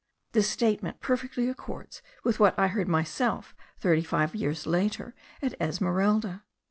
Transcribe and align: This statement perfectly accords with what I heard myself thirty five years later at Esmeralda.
This 0.31 0.49
statement 0.49 0.99
perfectly 0.99 1.47
accords 1.47 2.01
with 2.23 2.39
what 2.39 2.57
I 2.57 2.69
heard 2.69 2.87
myself 2.87 3.53
thirty 3.77 4.01
five 4.01 4.33
years 4.33 4.65
later 4.65 5.13
at 5.43 5.53
Esmeralda. 5.61 6.43